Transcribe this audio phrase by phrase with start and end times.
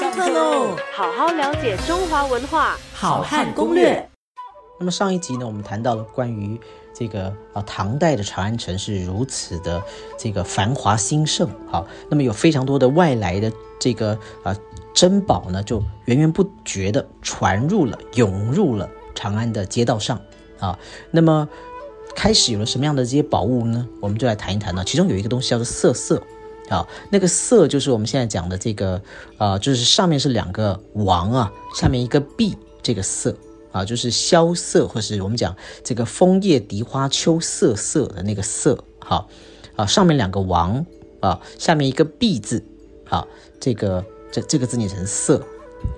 [0.00, 0.74] 上课喽！
[0.94, 4.08] 好好了解中华文化，好汉攻略。
[4.78, 6.58] 那么上一集呢，我们谈到了关于
[6.94, 9.82] 这个啊唐代的长安城是如此的
[10.16, 14.56] 这个繁华兴盛，好，那么有非常多的外来的这个啊
[14.94, 20.18] 珍宝呢，就源源不绝的传入了、涌入了长安的街道上
[20.60, 20.78] 啊。
[21.10, 21.46] 那么
[22.16, 23.86] 开始有了什么样的这些宝物呢？
[24.00, 24.82] 我们就来谈一谈呢。
[24.82, 26.22] 其中有一个东西叫做色色。
[26.70, 29.02] 啊，那个色就是我们现在讲的这个，
[29.38, 33.36] 呃，就是上面是两个王啊，下面一个碧，这个色
[33.72, 39.28] 啊，就是萧瑟，或是我们讲这个枫叶荻花秋瑟瑟的那个色，好，
[39.74, 40.86] 啊，上面两个王
[41.18, 42.64] 啊，下面一个碧字，
[43.04, 43.26] 好，
[43.58, 45.44] 这个这这个字念成色，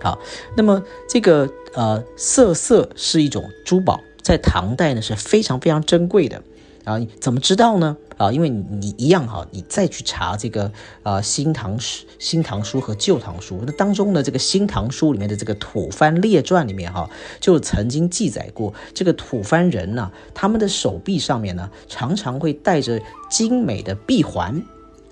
[0.00, 0.18] 好，
[0.56, 6.42] 那么这个呃瑟瑟是一种珠宝，在唐代呢是非常非常珍贵的。
[6.84, 7.96] 啊，怎么知道呢？
[8.16, 10.70] 啊，因为你一样哈，你再去查这个
[11.02, 17.08] 呃《新唐书》《新唐书》和《旧唐书》，那当中的这个《新唐书》里面的这个吐蕃列传里面哈，
[17.40, 24.62] 就曾经记载过这个吐蕃人呢，他们的手臂上面呢，常常会戴着精美的臂环，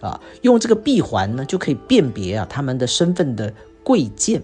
[0.00, 4.42] 啊，用这个臂环呢，就可以辨别啊他们的身份的贵贱，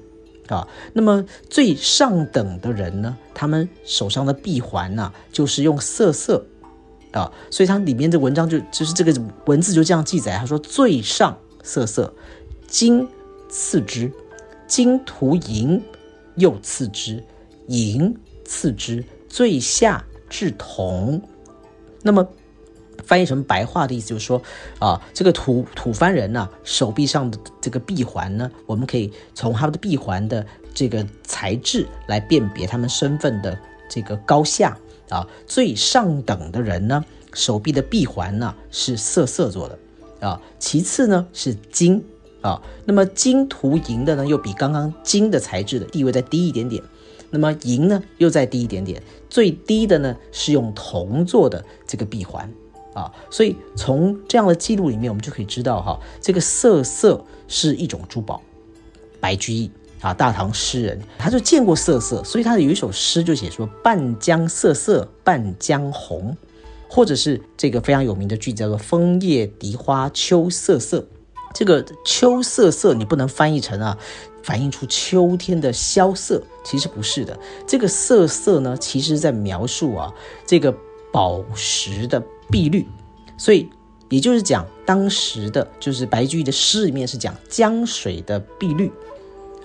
[0.48, 6.45] 啊，那么最上等的人呢，他们手上的臂环呢，就是用色色。
[7.12, 9.15] 啊，所以它里面的文章就就是这个
[9.47, 12.12] 文字就这样记载，他说最上色色，
[12.67, 13.09] 金
[13.49, 14.12] 次之，
[14.67, 15.83] 金涂银
[16.34, 17.23] 又次之，
[17.69, 21.23] 银次之，最下至铜。
[22.03, 22.27] 那么
[23.05, 24.43] 翻译成白话的意思就是说，
[24.79, 34.77] 啊，这个吐吐蕃人呢，手臂上的这个臂环呢，我们可以从他们的臂环的这个材质来辨别他们身份的这个高下。
[35.09, 39.79] 啊，最上等的人呢，手臂的臂环呢是色色做的，
[40.27, 42.05] 啊，其次呢是金，
[42.41, 46.83] 啊，那么金涂银的呢又比刚刚金的材质的地位再低一点点，
[47.31, 52.53] 那么银呢又再低一点点，最低的呢是用铜做的这个臂环，
[52.93, 58.43] 啊，所以从这样的记录里面，我们就可以知道哈，这个色色是一种珠宝，
[59.21, 59.71] 白居易。
[60.01, 66.37] 啊，大唐诗人，他就见过瑟瑟，所以他有一首诗就写说“半江瑟瑟半江红”，
[66.89, 71.05] 或者是这个非常有名的句子叫做“枫叶荻花秋瑟瑟”。
[71.55, 73.99] 这个“秋瑟瑟”你不能翻译成啊，
[74.43, 77.39] 反映出秋天的萧瑟，其实不是的。
[77.67, 80.13] 这个“瑟瑟”呢，其实在描述啊
[80.47, 80.73] 这个
[81.11, 82.87] 宝石的碧绿，
[83.39, 83.67] 所以
[84.11, 88.93] 也就是讲当时的就是白居易的诗里面是讲江水的碧绿。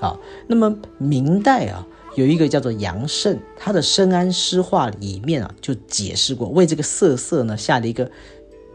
[0.01, 1.85] 好，那么明代啊，
[2.15, 8.09] 有一个叫做杨慎，他的《深谙诗话》里面啊，就解释过，为这个色色呢下了一个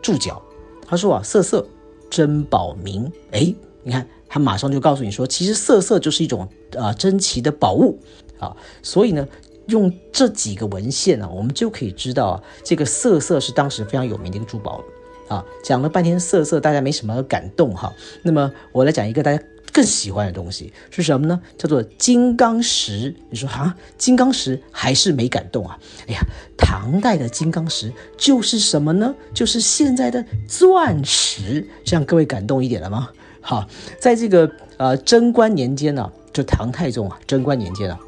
[0.00, 0.40] 注脚。
[0.86, 1.66] 他说啊，色色
[2.08, 6.48] 珍宝名，哎，你看他马上就告诉你说，其实色色就是一种
[6.78, 7.98] 啊珍奇的宝物
[8.38, 8.56] 啊。
[8.80, 9.26] 所以呢，
[9.66, 14.80] 用这几个文献呢，我们就可以知道啊，这个色色是当时非常有名的一个珠宝
[15.26, 15.44] 啊。
[15.64, 17.92] 讲了半天色色，大家没什么感动哈。
[18.22, 19.42] 那么我来讲一个大家。
[19.76, 21.38] 更喜欢的东西是什么呢？
[21.58, 23.14] 叫做金刚石。
[23.28, 25.78] 你说啊，金刚石还是没感动啊？
[26.08, 26.20] 哎呀，
[26.56, 29.14] 唐代的金刚石就是什么呢？
[29.34, 31.68] 就是现在的钻石。
[31.84, 33.10] 这样各位感动一点了吗？
[33.42, 33.68] 好，
[34.00, 38.00] 在这个呃贞观年间呢，就唐太宗啊，贞观年间啊，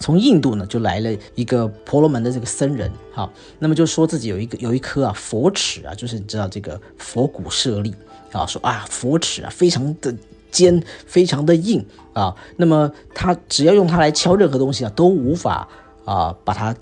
[0.00, 7.94] 从印度呢就来了一个婆罗门的这个僧人，好，那么就说自己有一个有一颗啊佛齿啊，就是你知道这个佛骨舍利
[8.32, 10.12] 啊，说啊佛齿啊非常的。
[10.50, 15.68] 尖非常的硬啊，那么他只要用它来敲任何东西啊，都无法
[16.04, 16.74] 啊把它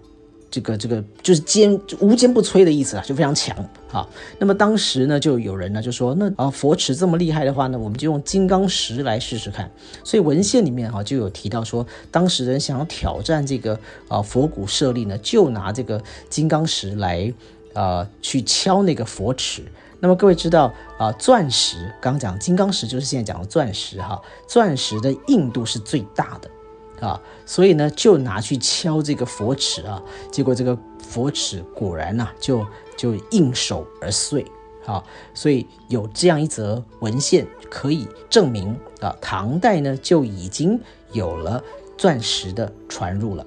[0.50, 3.54] 这个这个就是坚无坚不摧的意思啊，就非常强
[3.92, 4.08] 啊。
[4.38, 9.70] 那么当时呢，就有人呢就说，那啊佛池这么厉害的话呢，我们就用金刚石来试试看。
[10.02, 13.78] 所以文献里面哈就有提到说，当时人想要挑战这个
[14.08, 17.30] 啊佛骨舍利呢，就拿这个金刚石来
[17.76, 19.62] 啊去敲那个佛池。
[20.00, 32.64] 那么各位知道啊，钻石刚讲金刚石就是现在讲的钻石哈，钻石的硬度是最大的啊，所以呢就拿去敲这个佛齿啊，结果这个佛齿果然呐就
[32.96, 34.44] 就应手而碎
[34.84, 35.02] 啊，
[35.32, 40.78] 所以有这样一则文献可以证明啊，唐代呢就已经
[41.12, 41.64] 有了
[41.96, 43.46] 钻石的传入了。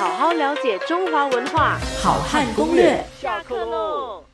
[0.00, 4.24] 好好了解中华文化，好汉攻略，下课喽。